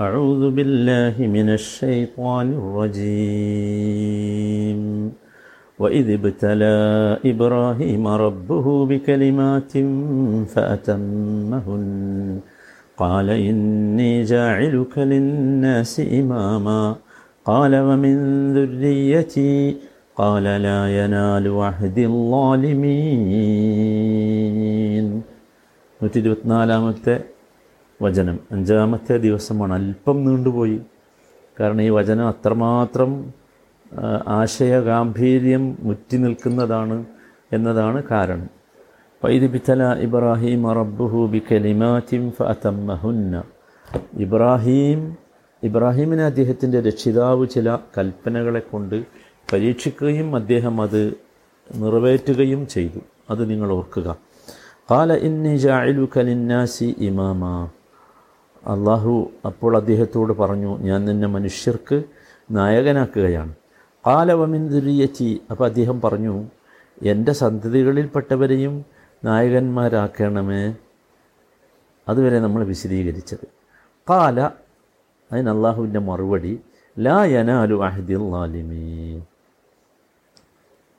[0.00, 3.20] أعوذ بالله من الشيطان الرجيم
[5.78, 6.76] وإذ ابتلى
[7.24, 9.72] إبراهيم ربه بكلمات
[10.52, 12.40] فأتمهن
[12.96, 16.96] قال إني جاعلك للناس إماما
[17.44, 18.16] قال ومن
[18.54, 19.76] ذريتي
[20.16, 21.98] قال لا ينال عهد
[23.34, 25.06] الظالمين
[26.00, 27.14] നൂറ്റി ഇരുപത്തിനാലാമത്തെ
[28.01, 28.39] വചനം.
[28.51, 29.73] അഞ്ചാമത്തെ ദിവസമാണ്.
[29.73, 30.81] അല്പം നീണ്ടുപോയി.
[31.59, 33.33] കാരണം ഈ വചനം അത്രമാത്രം
[34.27, 37.05] ആശയ ഗാംഭീര്യം മുറ്റി നിൽക്കുന്നതാണ്
[37.53, 38.49] എന്നതാണ് കാരണം.
[39.25, 43.43] വൈദിബിത്തല ഇബ്രാഹിം റബ്ബുഹു ബി കലിമാറ്റിം ഫഅതമ്മഹുന്ന.
[44.13, 45.17] ഇബ്രാഹിം
[45.63, 49.05] ഇബ്രാഹിമിനെ അദ്ദേഹത്തിന്റെ രക്ഷിതാവ് ചില കൽപ്പനകളെ കൊണ്ട്
[49.53, 51.13] പരീക്ഷിക്കുകയും അദ്ദേഹം അത്
[51.75, 52.99] നിറവേറ്റുകയും ചെയ്തു.
[53.29, 54.17] അത് നിങ്ങൾ ഓർക്കുക.
[54.91, 57.69] കാല ഇന്നി ജാഇലു കലിന്നാസി ഇമാമ.
[58.67, 62.03] അള്ളാഹു അപ്പോൾ അദ്ദേഹത്തോട് പറഞ്ഞു ഞാൻ നിന്നെ മനുഷ്യർക്ക്
[62.51, 63.55] നായകനാക്കുകയാണ്.
[64.07, 66.47] കാലവമിൻ ദുരിയച്ചി അപ്പോൾ അദ്ദേഹം പറഞ്ഞു
[67.01, 68.85] എന്റെ സന്തതികളിൽപ്പെട്ടവരെയും
[69.23, 70.75] നായകന്മാരാക്കണമേ.
[72.09, 73.47] അതുവരെ നമ്മൾ വിശദീകരിച്ചത്.
[74.09, 74.49] കാല
[75.31, 76.59] അതിന് അള്ളാഹുവിന്റെ മറുപടി
[76.99, 79.21] ലാ യനാലു അഹദിൽ ലാലിമീൻ.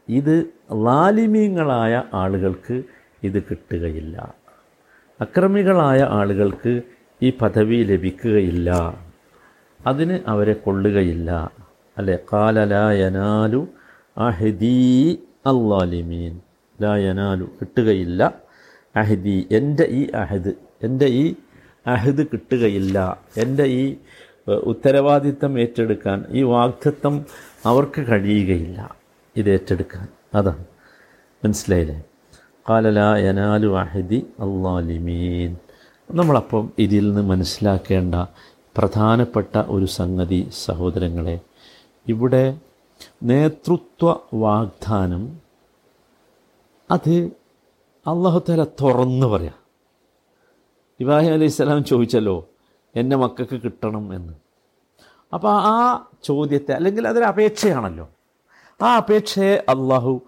[0.08, 2.82] ഇത് ലാലിമീങ്ങളായ ആളുകൾക്ക്
[3.22, 4.34] ഇത് കിട്ടുകയില്ല.
[5.20, 6.82] അക്രമികളായ ആളുകൾക്ക്
[7.22, 8.98] ഈ പദവി ലഭിക്കുകയില്ല.
[9.86, 11.50] അതിന് അവരെ കൊള്ളുകയില്ല.
[11.98, 12.18] അല്ലെ?
[12.32, 13.68] കാല ലാ യനാലു
[14.18, 15.10] അഹദീ
[15.46, 16.40] അല്ലാലിമീൻ
[16.82, 18.34] ലായനാലു കിട്ടുകയില്ല.
[18.96, 21.34] അഹദി എന്റെ ഈ അഹദ് എന്റെ ഈ
[21.86, 23.20] അഹദ് കിട്ടുകയില്ല.
[23.36, 23.96] എന്റെ ഈ
[24.48, 27.26] ഉത്തരവാദിത്തം ഏറ്റെടുക്കാൻ ഈ വാഗ്ദത്വം
[27.64, 28.96] അവർക്ക് കഴിയുകയില്ല
[29.36, 30.08] ഇത് ഏറ്റെടുക്കാൻ.
[30.34, 30.64] അതാണ്.
[31.44, 32.02] മനസ്സിലായില്ലേ?
[32.70, 35.56] കാലല യനാലു അഹദി അള്ളാലിമീൻ
[36.12, 38.14] നമ്മളപ്പം ഇതിൽ നിന്ന് മനസ്സിലാക്കേണ്ട
[38.76, 41.40] പ്രധാനപ്പെട്ട ഒരു സംഗതി സഹോദരങ്ങളെ
[42.08, 42.58] ഇവിടെ
[43.22, 45.40] നേതൃത്വ വാഗ്ദാനം
[46.90, 47.30] അത്
[48.06, 49.54] അള്ളാഹുത്തല തുറന്നു പറയാം.
[51.00, 52.48] ഇബ്രാഹിം അലൈഹി സ്വലാം ചോദിച്ചല്ലോ
[52.96, 54.32] എന്റെ മക്കൾക്ക് കിട്ടണം എന്ന്.
[55.34, 58.08] അപ്പോൾ ആ ചോദ്യത്തെ അല്ലെങ്കിൽ അതൊരു അപേക്ഷയാണല്ലോ.
[58.82, 60.20] ആ അപേക്ഷയെ അള്ളാഹു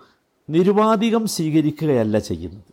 [0.50, 2.72] നിരുപാധികം സ്വീകരിക്കുകയല്ല ചെയ്യുന്നത്.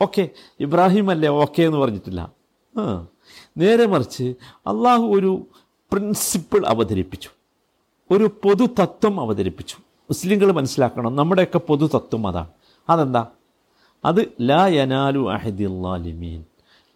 [0.00, 0.28] ഓക്കെ
[0.60, 2.37] ഇബ്രാഹിം അല്ലേ ഓക്കെ എന്ന് പറഞ്ഞിട്ടില്ല.
[3.56, 4.34] നേരെ മറിച്ച്
[4.66, 5.46] അള്ളാഹു ഒരു
[5.92, 7.28] പ്രിൻസിപ്പിൾ അവതരിപ്പിച്ചു.
[8.10, 9.76] ഒരു പൊതു തത്വം അവതരിപ്പിച്ചു.
[9.80, 12.48] മുസ്ലിങ്ങൾ മനസ്സിലാക്കണം നമ്മുടെയൊക്കെ പൊതു തത്വം അതാണ്.
[12.88, 13.26] അതെന്താ?
[14.04, 16.44] അത് ലാ യനാലു അഹദി ലാലിമീൻ.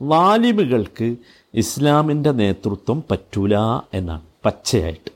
[0.02, 1.16] ലാലിമുകൾക്ക്
[1.54, 3.56] ഇസ്ലാമിന്റെ നേതൃത്വം പറ്റൂല
[3.94, 5.10] എന്നാണ് പച്ചയായിട്ട്.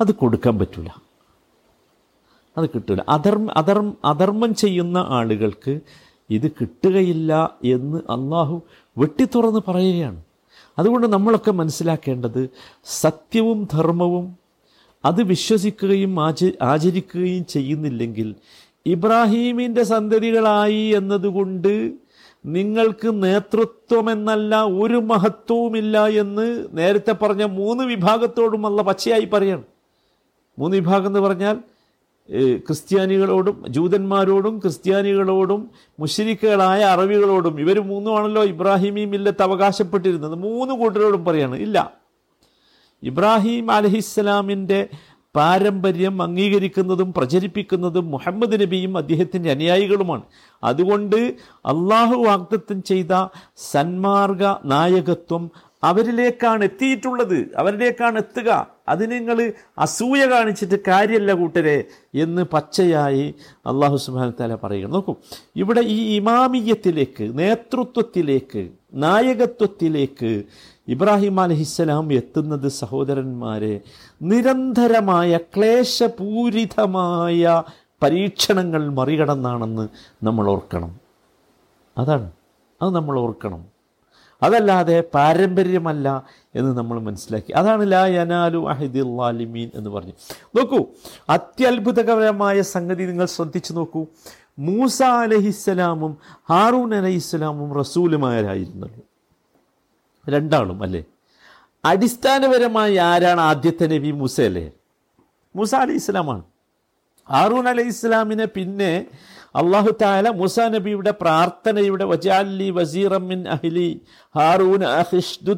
[0.00, 0.88] അത് കൊടുക്കാൻ പറ്റൂല.
[2.58, 2.98] അത് കിട്ടൂല.
[3.08, 5.80] അധർമ്മ അധർമ്മ അധർമ്മം ചെയ്യുന്ന ആളുകൾക്ക്
[6.30, 8.62] ഇത് കിട്ടുകയില്ല എന്ന് അള്ളാഹു
[8.98, 10.22] വെട്ടിത്തുറന്ന് പറയുകയാണ്.
[10.78, 12.50] അതുകൊണ്ട് നമ്മളൊക്കെ മനസ്സിലാക്കേണ്ടത്
[12.84, 14.36] സത്യവും ധർമ്മവും
[15.04, 18.34] അത് വിശ്വസിക്കുകയും ആച ആചരിക്കുകയും ചെയ്യുന്നില്ലെങ്കിൽ
[18.86, 21.92] ഇബ്രാഹീമിന്റെ സന്തതികളായി എന്നതുകൊണ്ട്
[22.46, 29.64] നിങ്ങൾക്ക് നേതൃത്വമെന്നല്ല ഒരു മഹത്വവുമില്ല എന്ന് നേരത്തെ പറഞ്ഞ മൂന്ന് വിഭാഗത്തോടും പച്ചയായി പറയണം.
[30.58, 31.58] മൂന്ന് വിഭാഗം എന്ന് പറഞ്ഞാൽ
[32.30, 40.34] ക്രിസ്ത്യാനികളോടും ജൂതന്മാരോടും ക്രിസ്ത്യാനികളോടും മുഷരിക്കുകളായ അറബികളോടും ഇവർ മൂന്നുമാണല്ലോ ഇബ്രാഹിമി മില്ലത്ത് അവകാശപ്പെട്ടിരുന്നത്.
[40.34, 41.92] മൂന്ന് കൂട്ടരോടും പറയാണ് ഇല്ല.
[43.02, 44.88] ഇബ്രാഹിം അലഹിസ്സലാമിന്റെ
[45.36, 50.22] പാരമ്പര്യം അംഗീകരിക്കുന്നതും പ്രചരിപ്പിക്കുന്നതും മുഹമ്മദ് നബിയും അദ്ദേഹത്തിന്റെ അനുയായികളുമാണ്.
[50.64, 51.16] അതുകൊണ്ട്
[51.66, 55.50] അള്ളാഹു വാഗ്ദത്തം ചെയ്ത സന്മാർഗ നായകത്വം
[55.84, 57.46] അവരിലേക്കാണ് എത്തിയിട്ടുള്ളത്.
[57.56, 58.66] അവരിലേക്കാണ് എത്തുക.
[58.88, 61.84] അതിന് നിങ്ങൾ അസൂയ കാണിച്ചിട്ട് കാര്യമല്ല കൂട്ടരെ
[62.14, 63.34] എന്ന് പച്ചയായി
[63.66, 65.14] അള്ളാഹു സുബാൻ താല പറയുക നോക്കൂ
[65.56, 70.44] ഇവിടെ ഈ ഇമാമിയത്തിലേക്ക് നേതൃത്വത്തിലേക്ക് നായകത്വത്തിലേക്ക്
[70.88, 73.80] ഇബ്രാഹിം അലഹിസ്സലാം എത്തുന്നത് സഹോദരന്മാരെ
[74.22, 77.62] നിരന്തരമായ ക്ലേശപൂരിതമായ
[78.02, 79.88] പരീക്ഷണങ്ങൾ മറികടന്നാണെന്ന്
[80.24, 81.00] നമ്മൾ ഓർക്കണം.
[81.98, 82.30] അതാണ്.
[82.82, 83.71] അത് നമ്മൾ ഓർക്കണം.
[84.42, 87.52] അതല്ലാതെ പാരമ്പര്യമല്ല എന്ന് നമ്മൾ മനസ്സിലാക്കി.
[87.52, 90.12] അതാണ് ലാ യനാലു അഹിദുല്ലാലിമീൻ എന്ന് പറഞ്ഞു.
[90.56, 90.86] നോക്കൂ
[91.28, 94.06] അത്യത്ഭുതകരമായ സംഗതി നിങ്ങൾ ശ്രദ്ധിച്ചു നോക്കൂ.
[94.58, 96.18] മൂസ അലഹിസ്സലാമും
[96.50, 99.00] ഹാറൂൻ അലഹിസ്സലാമും റസൂലുമാരായിരുന്നല്ലോ
[100.28, 101.04] രണ്ടാളും അല്ലേ?
[101.84, 104.10] അടിസ്ഥാനപരമായി ആരാണ് ആദ്യത്തെ നബി?
[104.10, 104.70] മൂസ അല്ലേ
[105.56, 106.42] മൂസ അലഹി ഇസ്ലാമാണ്
[107.30, 109.06] ഹാറൂൻ അലഹി ഇസ്ലാമിനെ പിന്നെ
[109.54, 114.00] അള്ളാഹു താല മൂസ നബിയുടെ പ്രാർത്ഥനയുടെ വജാലി വസീറമ്മിൻ അഹ്ലി
[114.36, 114.84] ഹാറൂൻ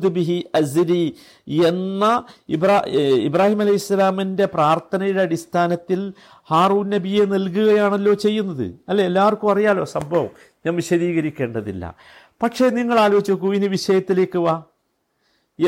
[0.09, 1.15] ബിഹി അസിരി
[1.49, 2.83] എന്ന ഇബ്രാ
[3.17, 6.13] ഇബ്രാഹിം അലൈഹി ഇസ്ലാമിന്റെ പ്രാർത്ഥനയുടെ അടിസ്ഥാനത്തിൽ
[6.51, 8.75] ഹാറൂൻ നബിയെ നൽകുകയാണല്ലോ ചെയ്യുന്നത്.
[8.89, 9.05] അല്ലെ?
[9.05, 10.29] എല്ലാവർക്കും അറിയാലോ സംഭവം.
[10.67, 11.95] ഞാൻ വിശദീകരിക്കേണ്ടതില്ല.
[12.43, 14.63] പക്ഷേ നിങ്ങൾ ആലോചിച്ച് നോക്കൂ ഇനി വിഷയത്തിലേക്ക് വാ.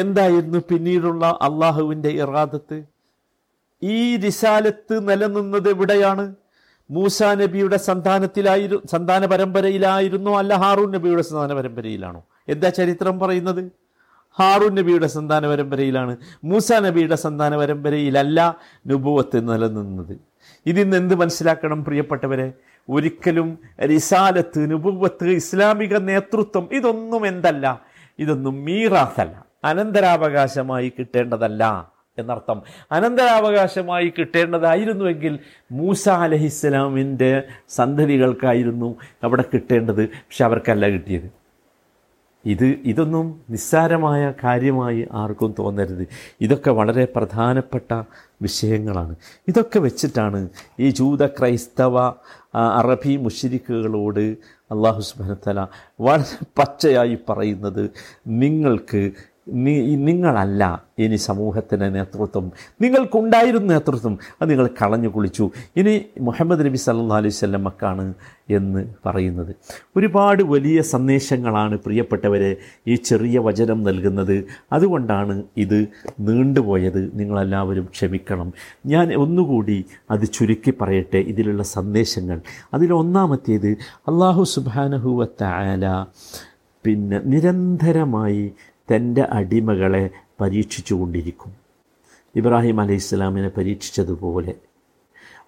[0.00, 2.82] എന്തായിരുന്നു പിന്നീടുള്ള അള്ളാഹുവിന്റെ ഇറാദത്ത്?
[3.82, 6.34] ഈ റിസാലത്ത് നിലനിന്നത് എവിടെയാണ്?
[6.90, 13.72] മൂസ നബിയുടെ സന്താനത്തിലായിരു സന്താന പരമ്പരയിലായിരുന്നോ അല്ല ഹാറൂൻ നബിയുടെ സന്താന പരമ്പരയിലാണോ എന്താ ചരിത്രം പറയുന്നത്?
[14.40, 18.56] ഹാറൂൻ നബിയുടെ സന്താന പരമ്പരയിലാണ് മൂസ നബിയുടെ സന്താന പരമ്പരയിലല്ല
[18.86, 20.18] നുബുവത്ത് നിലനിന്നത്.
[20.66, 22.52] ഇതിന്ന് എന്ത് മനസ്സിലാക്കണം പ്രിയപ്പെട്ടവരെ?
[22.88, 27.82] ഒരിക്കലും റിസാലത്ത് നുബുവത്ത് ഇസ്ലാമിക നേതൃത്വം ഇതൊന്നും എന്തല്ല?
[28.18, 29.46] ഇതൊന്നും മീറാത്തല്ല.
[29.64, 31.90] അനന്തരാവകാശമായി കിട്ടേണ്ടതല്ല.
[32.18, 32.62] എന്നർത്ഥം.
[32.92, 35.38] അനന്തരാവകാശമായി കിട്ടേണ്ടതായിരുന്നുവെങ്കിൽ
[35.72, 40.08] മൂസ അലഹിസ്സലാമിന്റെ സന്തതികൾക്കായിരുന്നു അവിടെ കിട്ടേണ്ടത്.
[40.08, 41.30] പക്ഷെ അവർക്കല്ല കിട്ടിയത്.
[42.44, 46.08] ഇത് ഇതൊന്നും നിസ്സാരമായ കാര്യമായി ആർക്കും തോന്നരുത്.
[46.40, 48.02] ഇതൊക്കെ വളരെ പ്രധാനപ്പെട്ട
[48.42, 49.16] വിഷയങ്ങളാണ്.
[49.48, 50.48] ഇതൊക്കെ വെച്ചിട്ടാണ്
[50.80, 51.98] ഈ ജൂത ക്രൈസ്തവ
[52.54, 54.36] അറബി മുഷിരിക്കുകളോട്
[54.72, 55.66] അള്ളാഹു സുബനത്തല
[56.00, 57.90] വളരെ പച്ചയായി പറയുന്നത്.
[58.26, 59.10] നിങ്ങൾക്ക്
[59.48, 62.52] നി- നിങ്ങളല്ല ഇനി സമൂഹത്തിന്റെ നേതൃത്വം.
[62.80, 64.18] നിങ്ങൾക്കുണ്ടായിരുന്ന നേതൃത്വം.
[64.42, 65.50] അത് നിങ്ങൾ കളഞ്ഞു കുളിച്ചു.
[65.76, 68.14] ഇനി മുഹമ്മദ് നബി സല്ലാ അലൈഹി സ്വല്ലമ്മക്കാണ്
[68.50, 69.56] എന്ന് പറയുന്നത്.
[69.96, 72.56] ഒരുപാട് വലിയ സന്ദേശങ്ങളാണ് പ്രിയപ്പെട്ടവരെ
[72.86, 74.44] ഈ ചെറിയ വചനം നൽകുന്നത്.
[74.72, 75.86] അതുകൊണ്ടാണ് ഇത്
[76.20, 77.18] നീണ്ടുപോയത്.
[77.18, 78.52] നിങ്ങളെല്ലാവരും ക്ഷമിക്കണം.
[78.86, 81.18] ഞാൻ ഒന്നുകൂടി അത് ചുരുക്കി പറയട്ടെ.
[81.18, 82.40] ഇതിലുള്ള സന്ദേശങ്ങൾ.
[82.74, 86.06] അതിലൊന്നാമത്തേത് അള്ളാഹു സുബാനഹുവത്ത ആല
[86.84, 88.52] പിന്നെ നിരന്തരമായി
[88.94, 90.10] തന്റെ അടിമകളെ
[90.40, 91.52] പരീക്ഷിച്ചു കൊണ്ടിരിക്കും
[92.36, 94.54] ഇബ്രാഹിം അലൈഹി ഇസ്ലാമിനെ പരീക്ഷിച്ചതുപോലെ.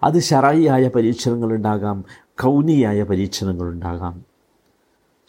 [0.03, 4.25] അത് ഷറായിയായ പരീക്ഷണങ്ങളുണ്ടാകാം കൗനിയായ പരീക്ഷണങ്ങളുണ്ടാകാം.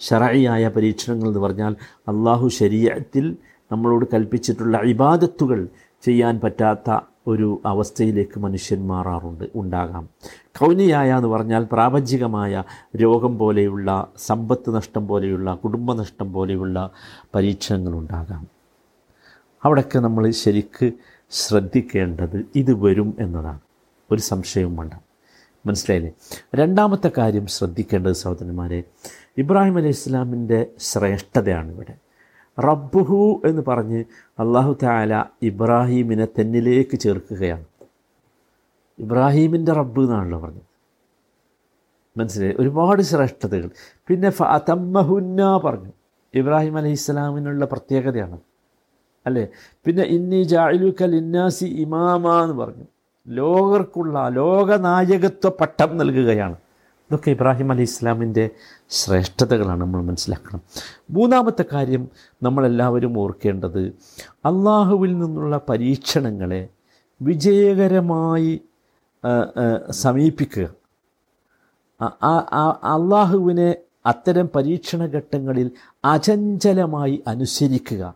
[0.00, 3.36] ഷറായിയായ പരീക്ഷണങ്ങൾ എന്ന് പറഞ്ഞാൽ അള്ളാഹു ശരീരത്തിൽ
[3.72, 5.68] നമ്മളോട് കൽപ്പിച്ചിട്ടുള്ള ഇബാദത്തുകൾ
[6.02, 10.08] ചെയ്യാൻ പറ്റാത്ത ഒരു അവസ്ഥയിലേക്ക് മനുഷ്യൻ മാറാറുണ്ട് ഉണ്ടാകാം.
[10.46, 12.62] കൗനിയായ എന്ന് പറഞ്ഞാൽ പ്രാപഞ്ചികമായ
[12.96, 16.90] രോഗം പോലെയുള്ള സമ്പത്ത് നഷ്ടം പോലെയുള്ള കുടുംബനഷ്ടം പോലെയുള്ള
[17.34, 18.46] പരീക്ഷണങ്ങളുണ്ടാകാം.
[19.64, 20.92] അവിടെയൊക്കെ നമ്മൾ ശരിക്ക്
[21.30, 23.60] ശ്രദ്ധിക്കേണ്ടത് ഇത് വരും എന്നതാണ്.
[24.10, 24.94] ഒരു സംശയവും വേണ്ട.
[25.66, 26.12] മനസ്സിലായില്ലേ?
[26.54, 28.82] രണ്ടാമത്തെ കാര്യം ശ്രദ്ധിക്കേണ്ടത് സഹോദരന്മാരെ
[29.38, 32.09] ഇബ്രാഹിം അലൈഹി ഇസ്ലാമിന്റെ ശ്രേഷ്ഠതയാണ് ഇവിടെ
[32.58, 34.04] റബ്ബുഹു എന്ന് പറഞ്ഞ്
[34.38, 37.64] അള്ളാഹു താല ഇബ്രാഹീമിനെ തെന്നിലേക്ക് ചേർക്കുകയാണ്.
[38.98, 40.70] ഇബ്രാഹീമിന്റെ റബ്ബ് എന്നാണല്ലോ പറഞ്ഞത്.
[42.16, 42.54] മനസ്സിലായി?
[42.58, 43.70] ഒരുപാട് ശ്രേഷ്ഠതകൾ.
[44.08, 45.92] പിന്നെ ഫഅതമ്മഹുന്ന പറഞ്ഞു.
[46.34, 48.40] ഇബ്രാഹിം അലൈഹി ഇസ്ലാമിനുള്ള പ്രത്യേകതയാണ്.
[49.26, 49.48] അല്ലേ?
[49.84, 52.84] പിന്നെ ഇന്നി ജായിലുക്ക ലിന്നാസി ഇമാമ എന്ന് പറഞ്ഞു.
[53.28, 56.56] ലോകർക്കുള്ള ലോകനായകത്വ പട്ടം നൽകുകയാണ്.
[57.10, 58.50] ഇതൊക്കെ ഇബ്രാഹിം അലി ഇസ്ലാമിന്റെ
[58.90, 60.60] ശ്രേഷ്ഠതകളാണ് നമ്മൾ മനസ്സിലാക്കണം.
[61.10, 62.08] മൂന്നാമത്തെ കാര്യം
[62.42, 63.80] നമ്മളെല്ലാവരും ഓർക്കേണ്ടത്
[64.44, 66.68] അള്ളാഹുവിൽ നിന്നുള്ള പരീക്ഷണങ്ങളെ
[67.22, 68.60] വിജയകരമായി
[69.90, 70.68] സമീപിക്കുക.
[72.94, 73.74] അള്ളാഹുവിനെ
[74.06, 75.70] അത്തരം പരീക്ഷണ ഘട്ടങ്ങളിൽ
[76.04, 78.14] അചഞ്ചലമായി അനുസരിക്കുക.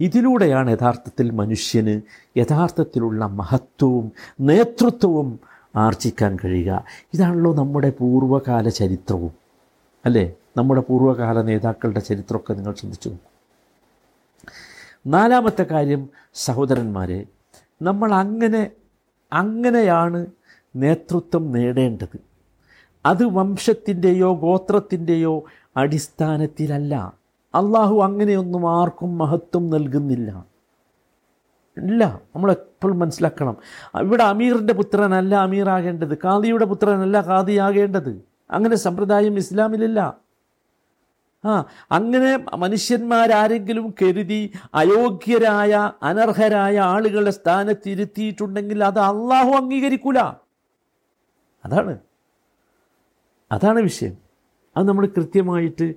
[0.00, 2.00] ഇതിലൂടെയാണ് യഥാർത്ഥത്തിൽ മനുഷ്യന്
[2.38, 6.84] യഥാർത്ഥത്തിലുള്ള മഹത്വവും നേതൃത്വവും ആർജിക്കാൻ കഴിയുക.
[7.14, 9.32] ഇതാണല്ലോ നമ്മുടെ പൂർവകാല ചരിത്രവും.
[10.04, 10.32] അല്ലേ?
[10.56, 13.12] നമ്മുടെ പൂർവകാല നേതാക്കളുടെ ചരിത്രമൊക്കെ നിങ്ങൾ ചിന്തിച്ചു
[15.06, 17.26] നാലാമത്തെ കാര്യം സഹോദരന്മാരെ
[17.82, 18.70] നമ്മൾ അങ്ങനെ
[19.32, 20.26] അങ്ങനെയാണ്
[20.76, 22.18] നേതൃത്വം നേടേണ്ടത്.
[23.06, 25.44] അത് വംശത്തിന്റെയോ ഗോത്രത്തിന്റെയോ
[25.76, 27.12] അടിസ്ഥാനത്തിലല്ല.
[27.54, 30.55] അള്ളാഹു അങ്ങനെയൊന്നും ആർക്കും മഹത്വം നൽകുന്നില്ല.
[31.78, 33.56] ഇല്ല നമ്മളെപ്പോഴും മനസ്സിലാക്കണം.
[34.00, 40.16] ഇവിടെ അമീറിന്റെ പുത്രനല്ല അമീറാകേണ്ടത് ഖാദിയുടെ പുത്രനല്ല ഖാദിയാകേണ്ടത് അങ്ങനെ സമ്പ്രദായം ഇസ്ലാമിലില്ല.
[41.44, 50.18] ആ അങ്ങനെ മനുഷ്യന്മാരാരെങ്കിലും കരുതി അയോഗ്യരായ അനർഹരായ ആളുകളെ സ്ഥാനത്തിരുത്തിയിട്ടുണ്ടെങ്കിൽ അത് അള്ളാഹു അംഗീകരിക്കൂല.
[51.64, 51.98] അതാണ്.
[53.52, 54.16] അതാണ് വിഷയം.
[54.76, 55.94] അത് നമ്മൾ കൃത്യമായിട്ട്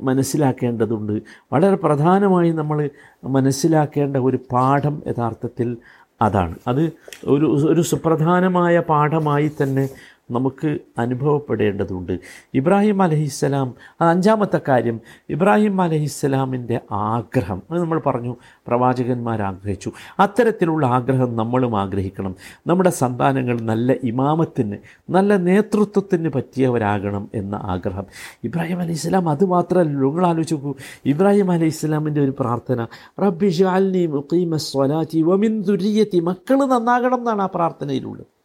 [0.00, 1.22] മനസ്സിലാക്കേണ്ടതുണ്ട്.
[1.52, 2.90] വളരെ പ്രധാനമായി നമ്മൾ
[3.24, 5.76] മനസ്സിലാക്കേണ്ട ഒരു പാഠം യഥാർത്ഥത്തിൽ
[6.22, 6.54] അതാണ്.
[6.66, 6.92] അത്
[7.26, 9.88] ഒരു ഒരു സുപ്രധാനമായ പാഠമായി തന്നെ
[10.30, 12.18] നമുക്ക് അനുഭവപ്പെടേണ്ടതുണ്ട്.
[12.54, 17.62] ഇബ്രാഹിം അലഹിസ്സലാം അഞ്ചാമത്തെ കാര്യം ഇബ്രാഹിം അലഹിസ്സലാമിന്റെ ആഗ്രഹം.
[17.70, 19.92] അത് നമ്മൾ പറഞ്ഞു പ്രവാചകന്മാർ ആഗ്രഹിച്ചു.
[20.20, 22.36] അത്തരത്തിലുള്ള ആഗ്രഹം നമ്മളും ആഗ്രഹിക്കണം.
[22.66, 24.76] നമ്മുടെ സന്താനങ്ങൾ നല്ല ഇമാമത്തിന്
[25.10, 28.06] നല്ല നേതൃത്വത്തിന് പറ്റിയവരാകണം എന്ന ആഗ്രഹം.
[28.44, 30.74] ഇബ്രാഹിം അലൈഹി സ്വലാം അത് മാത്രമല്ല നിങ്ങൾ ആലോചിച്ച് നോക്കൂ.
[31.06, 32.86] ഇബ്രാഹിം അലൈഹി സ്വലാമിന്റെ ഒരു പ്രാർത്ഥന
[33.22, 38.37] റബ്ബി ഷാൽനി മുഖീമ സ്വലാറ്റി വമിൻ ദുരിയത്തി മക്കൾ നന്നാകണം എന്നാണ് ആ പ്രാർത്ഥനയിലുള്ളത്.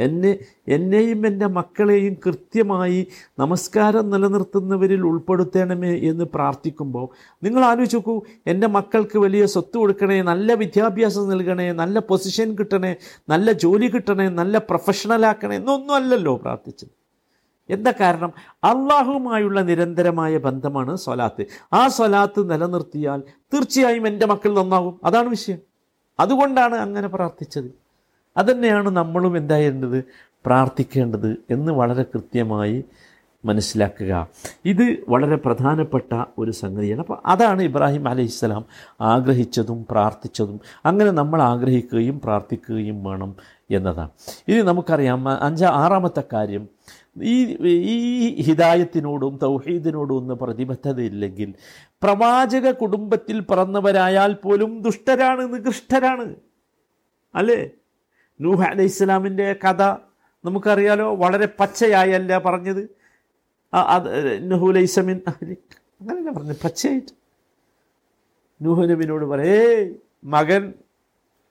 [0.00, 0.32] എന്നെ
[0.68, 3.06] എന്നെയും എന്റെ മക്കളെയും കൃത്യമായി
[3.38, 7.06] നമസ്കാരം നിലനിർത്തുന്നവരിൽ ഉൾപ്പെടുത്തണമേ എന്ന് പ്രാർത്ഥിക്കുമ്പോൾ
[7.42, 8.14] നിങ്ങൾ ആലോചിച്ച് നോക്കൂ
[8.46, 12.96] എന്റെ മക്കൾക്ക് വലിയ സ്വത്ത് കൊടുക്കണേ നല്ല വിദ്യാഭ്യാസം നൽകണേ നല്ല പൊസിഷൻ കിട്ടണേ
[13.28, 16.92] നല്ല ജോലി കിട്ടണേ നല്ല പ്രൊഫഷണലാക്കണേ എന്നൊന്നും അല്ലല്ലോ പ്രാർത്ഥിച്ചത്.
[17.68, 18.32] എന്താ കാരണം?
[18.64, 21.44] അള്ളാഹുവുമായുള്ള നിരന്തരമായ ബന്ധമാണ് സ്വലാത്ത്.
[21.72, 23.20] ആ സ്വലാത്ത് നിലനിർത്തിയാൽ
[23.54, 25.60] തീർച്ചയായും എന്റെ മക്കൾ നന്നാകും അതാണ് വിഷയം.
[26.20, 27.89] അതുകൊണ്ടാണ് അങ്ങനെ പ്രാർത്ഥിച്ചത്.
[28.40, 30.04] അതുതന്നെയാണ് നമ്മളും എന്തായിരുന്നത്
[30.46, 32.84] പ്രാർത്ഥിക്കേണ്ടത് എന്ന് വളരെ കൃത്യമായി
[33.44, 34.28] മനസ്സിലാക്കുക.
[34.64, 37.00] ഇത് വളരെ പ്രധാനപ്പെട്ട ഒരു സംഗതിയാണ്.
[37.00, 38.64] അപ്പോൾ അതാണ് ഇബ്രാഹിം അലൈഹിസ്സലാം
[39.00, 40.60] ആഗ്രഹിച്ചതും പ്രാർത്ഥിച്ചതും.
[40.84, 43.36] അങ്ങനെ നമ്മൾ ആഗ്രഹിക്കുകയും പ്രാർത്ഥിക്കുകയും വേണം
[43.70, 44.10] എന്നതാണ്.
[44.48, 46.68] ഇനി നമുക്കറിയാം അഞ്ചാ ആറാമത്തെ കാര്യം.
[47.22, 51.54] ഈ ഈ ഹിദായത്തിനോടും തൗഹീദിനോടും ഒന്നും പ്രതിബദ്ധതയില്ലെങ്കിൽ
[52.02, 56.34] പ്രവാചക കുടുംബത്തിൽ പിറന്നവരായാൽ പോലും ദുഷ്ടരാണ് നികൃഷ്ടരാണ്.
[57.34, 57.70] അല്ലേ?
[58.40, 59.82] നൂഹ് അലൈഹി ഇസ്ലാമിന്റെ കഥ
[60.44, 62.88] നമുക്കറിയാലോ വളരെ പച്ചയായല്ല പറഞ്ഞത്.
[64.40, 67.12] നുഹുലൈസമിൻ അങ്ങനെയല്ല പറഞ്ഞു പച്ചയായിട്ട്.
[68.62, 69.90] നൂഹു നബിനോട് പറയേ
[70.24, 70.62] മകൻ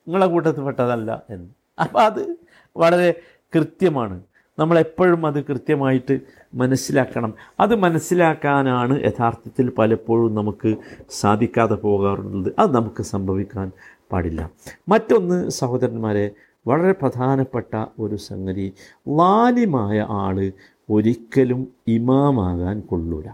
[0.08, 1.50] നിങ്ങളെ കൂട്ടത്തിൽ പെട്ടതല്ല എന്ന്.
[1.81, 2.36] അപ്പം അത്
[2.77, 3.13] വളരെ
[3.55, 4.24] കൃത്യമാണ്.
[4.60, 6.19] നമ്മളെപ്പോഴും അത് കൃത്യമായിട്ട്
[6.53, 7.34] മനസ്സിലാക്കണം.
[7.60, 10.75] അത് മനസ്സിലാക്കാനാണ് യഥാർത്ഥത്തിൽ പലപ്പോഴും നമുക്ക്
[11.10, 12.53] സാധിക്കാതെ പോകാറുള്ളത്.
[12.60, 13.72] അത് നമുക്ക് സംഭവിക്കാൻ
[14.12, 14.50] പാടില്ല.
[14.89, 16.31] മറ്റൊന്ന് സഹോദരന്മാരെ
[16.70, 18.74] വളരെ പ്രധാനപ്പെട്ട ഒരു സംഗതി.
[19.10, 20.52] ലാലിമായ ആൾ
[20.90, 23.30] ഒരിക്കലും ഇമാമാകാൻ കൊള്ളൂല.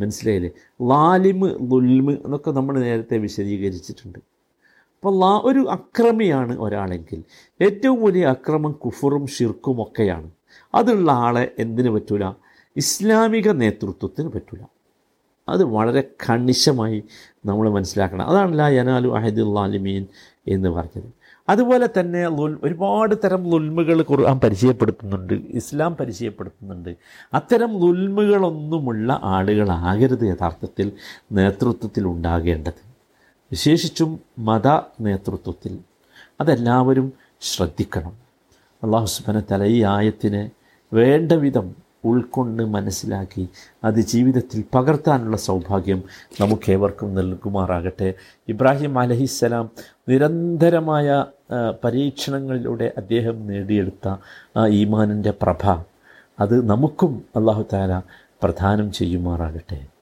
[0.00, 0.50] മനസ്സിലായില്ലേ?
[0.88, 4.18] ലാലിമ് ലുൽമ് എന്നൊക്കെ നമ്മൾ നേരത്തെ വിശദീകരിച്ചിട്ടുണ്ട്.
[4.18, 7.24] അപ്പോൾ ലാ ഒരു അക്രമിയാണ് ഒരാളെങ്കിൽ
[7.62, 10.30] ഏറ്റവും വലിയ അക്രമം കുഫറും ഷിർക്കും ഒക്കെയാണ്.
[10.74, 12.24] അതുള്ള ആളെ എന്തിനു പറ്റൂല?
[12.76, 14.64] ഇസ്ലാമിക നേതൃത്വത്തിന് പറ്റൂല.
[15.48, 17.04] അത് വളരെ കണിശമായി
[17.44, 18.24] നമ്മൾ മനസ്സിലാക്കണം.
[18.26, 20.06] അതാണ് ലാ യനാലു അഹദുല്ലാലിമീൻ
[20.48, 21.23] എന്ന് പറഞ്ഞത്.
[21.48, 26.96] അതുപോലെ തന്നെ ലുൽ ഒരുപാട് തരം ലുൽമുകൾ ഖുർആൻ പരിചയപ്പെടുത്തുന്നുണ്ട് ഇസ്ലാം പരിചയപ്പെടുത്തുന്നുണ്ട്.
[27.34, 30.92] അത്തരം ലുൽമുകളൊന്നുമുള്ള ആളുകളാകരുത് യഥാർത്ഥത്തിൽ
[31.32, 32.94] നേതൃത്വത്തിൽ ഉണ്ടാകേണ്ടത്.
[33.50, 34.68] വിശേഷിച്ചും മത
[35.00, 35.78] നേതൃത്വത്തിൽ
[36.40, 38.12] അതെല്ലാവരും ശ്രദ്ധിക്കണം.
[38.82, 40.50] അള്ളാഹു സുബന തല ഈ ആയത്തിനെ
[40.92, 43.48] വേണ്ട വിധം ഉൾക്കൊണ്ട് മനസ്സിലാക്കി
[43.84, 46.02] അത് ജീവിതത്തിൽ പകർത്താനുള്ള സൗഭാഗ്യം
[46.40, 48.14] നമുക്കേവർക്കും നൽകുമാറാകട്ടെ.
[48.48, 49.70] ഇബ്രാഹിം അലഹിസ്സലാം
[50.08, 51.24] നിരന്തരമായ
[51.84, 54.08] പരീക്ഷണങ്ങളിലൂടെ അദ്ദേഹം നേടിയെടുത്ത
[54.56, 55.76] ആ ഈമാനിന്റെ പ്രഭ.
[56.40, 58.02] അത് നമുക്കും അള്ളാഹു താല
[58.42, 59.93] പ്രധാനം ചെയ്യുമാറാകട്ടെ.